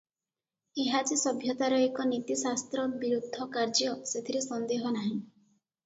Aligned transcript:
ଏହା 0.83 1.01
ଯେ 1.09 1.17
ସଭ୍ୟତାର 1.23 1.83
ଏକ 1.89 2.07
ନୀତିଶାସ୍ତ୍ର 2.13 2.89
ବିରୁଦ୍ଧ 3.05 3.49
କାର୍ଯ୍ୟ 3.59 3.95
ସେଥିରେ 4.17 4.45
ସନ୍ଦେହ 4.51 4.93
ନାହିଁ। 5.01 5.17